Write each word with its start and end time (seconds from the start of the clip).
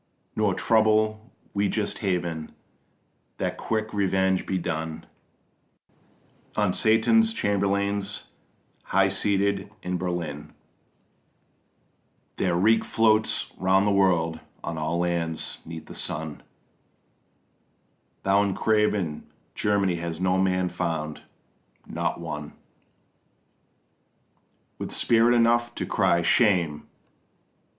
Nor 0.35 0.55
trouble 0.55 1.29
we 1.53 1.69
just 1.69 1.99
Heaven 1.99 2.55
that 3.37 3.55
quick 3.55 3.93
revenge 3.93 4.47
be 4.47 4.57
done 4.57 5.05
On 6.55 6.73
Satan's 6.73 7.31
chamberlains 7.33 8.29
highseated 8.85 9.69
in 9.83 9.99
Berlin; 9.99 10.53
Their 12.37 12.55
reek 12.55 12.83
floats 12.83 13.51
round 13.59 13.85
the 13.85 13.91
world 13.91 14.39
on 14.63 14.75
all 14.75 14.97
lands 14.97 15.61
'neath 15.67 15.85
the 15.85 15.93
sun: 15.93 16.41
Tho' 18.23 18.41
in 18.41 18.55
craven 18.55 19.27
Germany 19.53 19.99
was 20.01 20.19
no 20.19 20.39
man 20.39 20.69
found, 20.69 21.21
not 21.87 22.19
one 22.19 22.53
With 24.79 24.91
spirit 24.91 25.35
enough 25.35 25.75
to 25.75 25.85
cry 25.85 26.23
Shame! 26.23 26.87